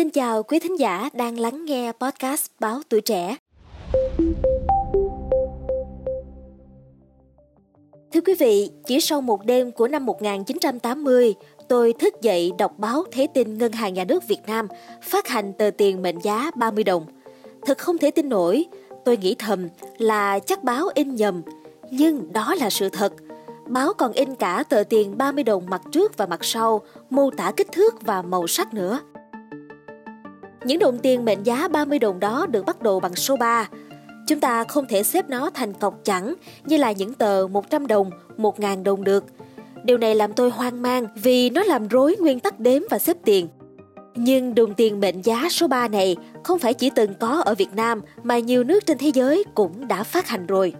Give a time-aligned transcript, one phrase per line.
[0.00, 3.36] Xin chào quý thính giả đang lắng nghe podcast Báo Tuổi Trẻ.
[8.12, 11.34] Thưa quý vị, chỉ sau một đêm của năm 1980,
[11.68, 14.68] tôi thức dậy đọc báo Thế tin Ngân hàng Nhà nước Việt Nam
[15.02, 17.06] phát hành tờ tiền mệnh giá 30 đồng.
[17.66, 18.66] Thật không thể tin nổi,
[19.04, 21.42] tôi nghĩ thầm là chắc báo in nhầm,
[21.90, 23.12] nhưng đó là sự thật.
[23.66, 26.80] Báo còn in cả tờ tiền 30 đồng mặt trước và mặt sau,
[27.10, 29.00] mô tả kích thước và màu sắc nữa.
[30.64, 33.68] Những đồng tiền mệnh giá 30 đồng đó được bắt đầu bằng số 3.
[34.26, 38.10] Chúng ta không thể xếp nó thành cọc chẵn như là những tờ 100 đồng,
[38.38, 39.24] 1.000 đồng được.
[39.84, 43.16] Điều này làm tôi hoang mang vì nó làm rối nguyên tắc đếm và xếp
[43.24, 43.48] tiền.
[44.14, 47.74] Nhưng đồng tiền mệnh giá số 3 này không phải chỉ từng có ở Việt
[47.74, 50.72] Nam mà nhiều nước trên thế giới cũng đã phát hành rồi.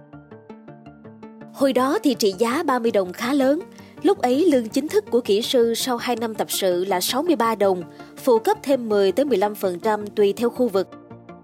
[1.53, 3.59] Hồi đó thì trị giá 30 đồng khá lớn,
[4.03, 7.55] Lúc ấy lương chính thức của kỹ sư sau 2 năm tập sự là 63
[7.55, 7.83] đồng,
[8.17, 10.89] phụ cấp thêm 10 tới 15% tùy theo khu vực.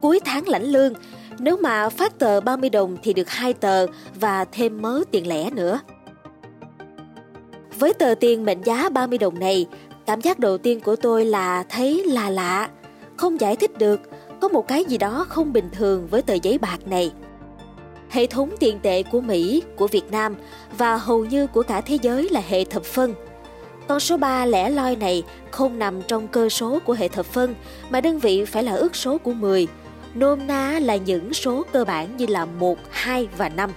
[0.02, 0.94] Cuối tháng lãnh lương,
[1.40, 3.86] nếu mà phát tờ 30 đồng thì được 2 tờ
[4.20, 5.80] và thêm mớ tiền lẻ nữa.
[7.80, 9.66] Với tờ tiền mệnh giá 30 đồng này,
[10.06, 12.70] cảm giác đầu tiên của tôi là thấy là lạ,
[13.18, 14.00] không giải thích được,
[14.42, 17.12] có một cái gì đó không bình thường với tờ giấy bạc này
[18.10, 20.36] hệ thống tiền tệ của Mỹ, của Việt Nam
[20.78, 23.14] và hầu như của cả thế giới là hệ thập phân.
[23.88, 27.56] Con số 3 lẻ loi này không nằm trong cơ số của hệ thập phân
[27.90, 29.68] mà đơn vị phải là ước số của 10,
[30.16, 33.72] nôm na là những số cơ bản như là 1, 2 và 5.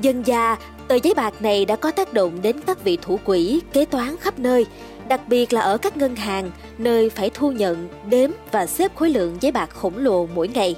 [0.00, 0.56] Dân gia,
[0.88, 4.16] tờ giấy bạc này đã có tác động đến các vị thủ quỹ, kế toán
[4.16, 4.66] khắp nơi,
[5.08, 9.10] đặc biệt là ở các ngân hàng, nơi phải thu nhận, đếm và xếp khối
[9.10, 10.76] lượng giấy bạc khổng lồ mỗi ngày.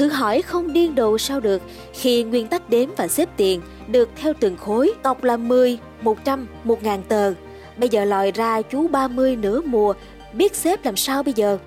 [0.00, 1.62] Thử hỏi không điên đồ sao được
[1.92, 6.46] khi nguyên tắc đếm và xếp tiền được theo từng khối, cọc là 10, 100,
[6.64, 7.34] 1 ngàn tờ.
[7.76, 9.94] Bây giờ lòi ra chú 30 nửa mùa,
[10.32, 11.58] biết xếp làm sao bây giờ?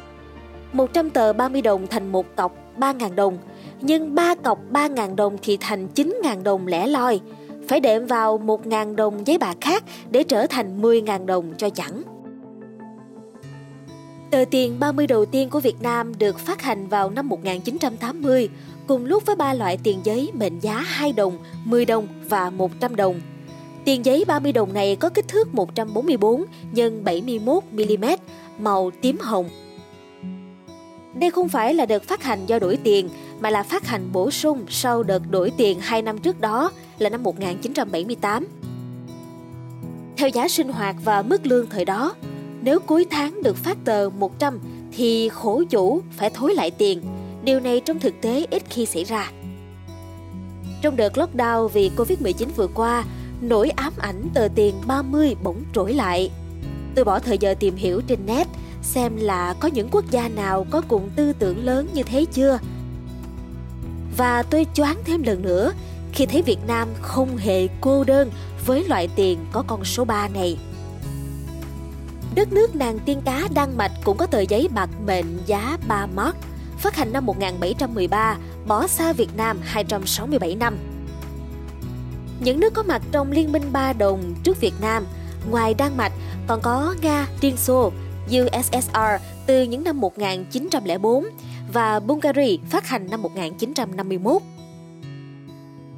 [0.73, 3.37] 100 tờ 30 đồng thành một cọc 3.000 đồng,
[3.81, 7.19] nhưng 3 cọc 3.000 đồng thì thành 9.000 đồng lẻ loi.
[7.67, 12.12] Phải đệm vào 1.000 đồng giấy bạc khác để trở thành 10.000 đồng cho chẳng.
[14.33, 18.49] Tờ tiền 30 đầu tiên của Việt Nam được phát hành vào năm 1980,
[18.87, 22.95] cùng lúc với ba loại tiền giấy mệnh giá 2 đồng, 10 đồng và 100
[22.95, 23.21] đồng.
[23.85, 26.45] Tiền giấy 30 đồng này có kích thước 144
[26.75, 28.05] x 71 mm,
[28.59, 29.49] màu tím hồng.
[31.13, 34.31] Đây không phải là đợt phát hành do đổi tiền, mà là phát hành bổ
[34.31, 38.47] sung sau đợt đổi tiền 2 năm trước đó là năm 1978.
[40.17, 42.15] Theo giá sinh hoạt và mức lương thời đó,
[42.63, 44.59] nếu cuối tháng được phát tờ 100
[44.91, 47.01] thì khổ chủ phải thối lại tiền.
[47.43, 49.31] Điều này trong thực tế ít khi xảy ra.
[50.81, 53.03] Trong đợt lockdown vì Covid-19 vừa qua,
[53.41, 56.31] nỗi ám ảnh tờ tiền 30 bỗng trỗi lại.
[56.95, 58.47] Tôi bỏ thời giờ tìm hiểu trên net
[58.81, 62.59] xem là có những quốc gia nào có cùng tư tưởng lớn như thế chưa.
[64.17, 65.73] Và tôi choáng thêm lần nữa
[66.11, 68.31] khi thấy Việt Nam không hề cô đơn
[68.65, 70.57] với loại tiền có con số 3 này.
[72.35, 76.05] Đất nước nàng tiên cá Đan Mạch cũng có tờ giấy bạc mệnh giá 3
[76.05, 76.35] mark,
[76.77, 80.77] phát hành năm 1713, bỏ xa Việt Nam 267 năm.
[82.39, 85.05] Những nước có mặt trong Liên minh ba đồng trước Việt Nam,
[85.49, 86.13] ngoài Đan Mạch
[86.47, 87.91] còn có Nga, Liên Xô,
[88.27, 88.97] USSR
[89.45, 91.25] từ những năm 1904
[91.73, 94.41] và Bulgaria phát hành năm 1951.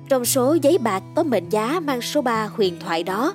[0.10, 3.34] Trong số giấy bạc có mệnh giá mang số 3 huyền thoại đó,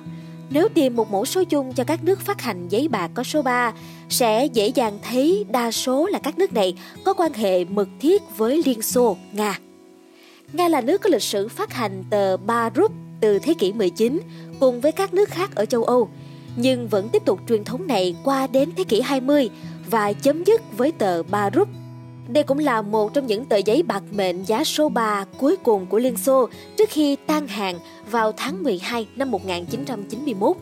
[0.51, 3.41] nếu tìm một mẫu số chung cho các nước phát hành giấy bạc có số
[3.41, 3.73] 3,
[4.09, 6.75] sẽ dễ dàng thấy đa số là các nước này
[7.05, 9.59] có quan hệ mật thiết với Liên Xô, Nga.
[10.53, 12.91] Nga là nước có lịch sử phát hành tờ 3 rúp
[13.21, 14.19] từ thế kỷ 19
[14.59, 16.09] cùng với các nước khác ở châu Âu,
[16.55, 19.49] nhưng vẫn tiếp tục truyền thống này qua đến thế kỷ 20
[19.89, 21.67] và chấm dứt với tờ 3 rúp
[22.33, 25.85] đây cũng là một trong những tờ giấy bạc mệnh giá số 3 cuối cùng
[25.85, 27.79] của Liên Xô trước khi tan hàng
[28.11, 30.57] vào tháng 12 năm 1991.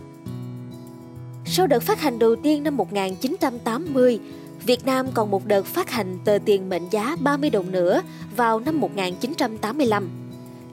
[1.45, 4.19] Sau đợt phát hành đầu tiên năm 1980,
[4.65, 8.01] Việt Nam còn một đợt phát hành tờ tiền mệnh giá 30 đồng nữa
[8.35, 10.09] vào năm 1985.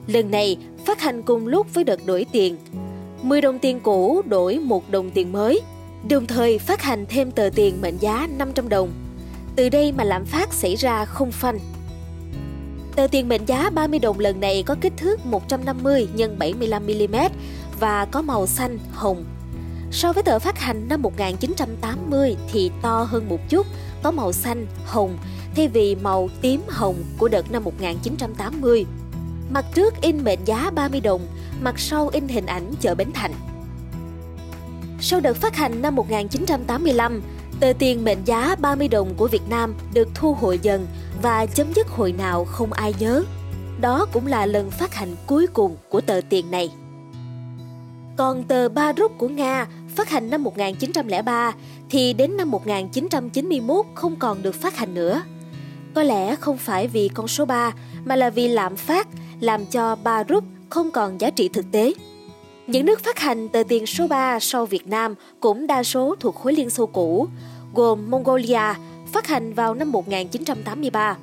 [0.06, 0.56] Lần này
[0.87, 2.56] phát hành cùng lúc với đợt đổi tiền.
[3.22, 5.60] 10 đồng tiền cũ đổi một đồng tiền mới,
[6.08, 8.90] đồng thời phát hành thêm tờ tiền mệnh giá 500 đồng
[9.56, 11.58] từ đây mà lạm phát xảy ra không phanh.
[12.96, 17.16] Tờ tiền mệnh giá 30 đồng lần này có kích thước 150 x 75 mm
[17.80, 19.24] và có màu xanh, hồng.
[19.90, 23.66] So với tờ phát hành năm 1980 thì to hơn một chút,
[24.02, 25.18] có màu xanh, hồng
[25.56, 28.86] thay vì màu tím hồng của đợt năm 1980.
[29.50, 31.26] Mặt trước in mệnh giá 30 đồng,
[31.60, 33.32] mặt sau in hình ảnh chợ Bến Thành.
[35.00, 37.22] Sau đợt phát hành năm 1985,
[37.60, 40.86] Tờ tiền mệnh giá 30 đồng của Việt Nam được thu hồi dần
[41.22, 43.24] và chấm dứt hồi nào không ai nhớ.
[43.80, 46.70] Đó cũng là lần phát hành cuối cùng của tờ tiền này.
[48.16, 49.66] Còn tờ Ba Rút của Nga
[49.96, 51.52] phát hành năm 1903
[51.90, 55.22] thì đến năm 1991 không còn được phát hành nữa.
[55.94, 57.72] Có lẽ không phải vì con số 3
[58.04, 59.08] mà là vì lạm phát
[59.40, 61.92] làm cho Ba Rút không còn giá trị thực tế.
[62.66, 66.34] Những nước phát hành tờ tiền số 3 sau Việt Nam cũng đa số thuộc
[66.34, 67.26] khối Liên Xô cũ,
[67.74, 68.74] gồm Mongolia
[69.12, 71.16] phát hành vào năm 1983,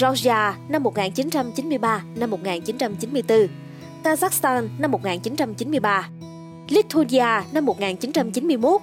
[0.00, 3.48] Georgia năm 1993 năm 1994,
[4.04, 6.08] Kazakhstan năm 1993,
[6.68, 8.80] Lithuania năm 1991,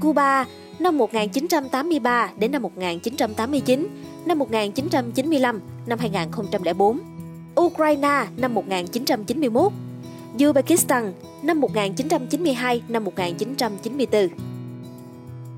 [0.00, 0.46] Cuba
[0.78, 3.86] năm 1983 đến năm 1989,
[4.26, 6.98] năm 1995, năm 2004,
[7.60, 9.72] Ukraine năm 1991,
[10.40, 14.28] Uzbekistan năm 1992 năm 1994.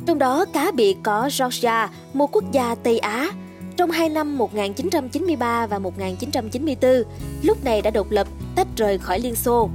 [0.06, 3.31] Trong đó cá biệt có Georgia, một quốc gia Tây Á,
[3.76, 7.02] trong hai năm 1993 và 1994,
[7.43, 9.70] lúc này đã độc lập, tách rời khỏi Liên Xô.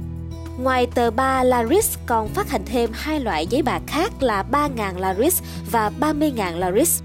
[0.58, 4.98] Ngoài tờ 3 Laris còn phát hành thêm hai loại giấy bạc khác là 3.000
[4.98, 7.02] Laris và 30.000 Laris.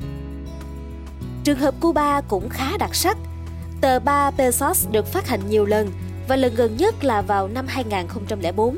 [1.44, 3.18] Trường hợp Cuba cũng khá đặc sắc.
[3.82, 5.92] Tờ 3 Pesos được phát hành nhiều lần
[6.28, 8.78] và lần gần nhất là vào năm 2004.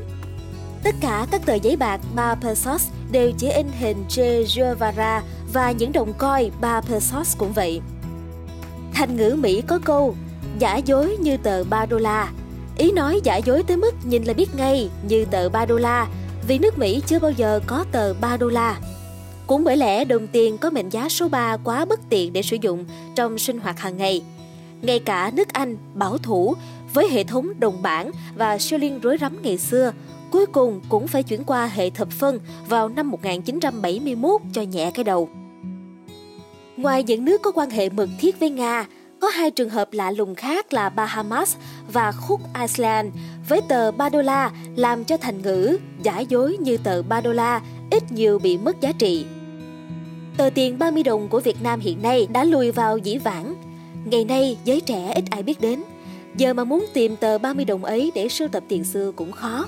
[0.83, 5.71] Tất cả các tờ giấy bạc 3 pesos đều chỉ in hình Che Guevara và
[5.71, 7.81] những đồng coi 3 pesos cũng vậy.
[8.93, 10.15] Thành ngữ Mỹ có câu,
[10.59, 12.31] giả dối như tờ 3 đô la.
[12.77, 16.07] Ý nói giả dối tới mức nhìn là biết ngay như tờ 3 đô la,
[16.47, 18.79] vì nước Mỹ chưa bao giờ có tờ 3 đô la.
[19.47, 22.57] Cũng bởi lẽ đồng tiền có mệnh giá số 3 quá bất tiện để sử
[22.61, 24.23] dụng trong sinh hoạt hàng ngày.
[24.81, 26.55] Ngay cả nước Anh bảo thủ
[26.95, 29.93] với hệ thống đồng bảng và siêu liên rối rắm ngày xưa,
[30.31, 32.39] cuối cùng cũng phải chuyển qua hệ thập phân
[32.69, 35.29] vào năm 1971 cho nhẹ cái đầu.
[36.77, 38.85] Ngoài những nước có quan hệ mật thiết với Nga,
[39.19, 41.55] có hai trường hợp lạ lùng khác là Bahamas
[41.93, 43.13] và Cook iceland
[43.49, 47.33] với tờ 3 đô la làm cho thành ngữ giả dối như tờ 3 đô
[47.33, 49.25] la ít nhiều bị mất giá trị.
[50.37, 53.55] Tờ tiền 30 đồng của Việt Nam hiện nay đã lùi vào dĩ vãng.
[54.05, 55.83] Ngày nay giới trẻ ít ai biết đến.
[56.37, 59.65] Giờ mà muốn tìm tờ 30 đồng ấy để sưu tập tiền xưa cũng khó.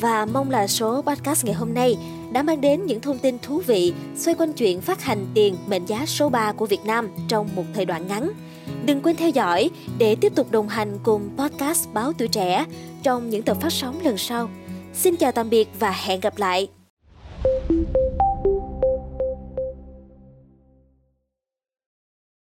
[0.00, 1.96] Và mong là số podcast ngày hôm nay
[2.32, 5.86] đã mang đến những thông tin thú vị xoay quanh chuyện phát hành tiền mệnh
[5.86, 8.30] giá số 3 của Việt Nam trong một thời đoạn ngắn.
[8.84, 12.64] Đừng quên theo dõi để tiếp tục đồng hành cùng podcast Báo Tuổi Trẻ
[13.02, 14.50] trong những tập phát sóng lần sau.
[14.94, 16.77] Xin chào tạm biệt và hẹn gặp lại!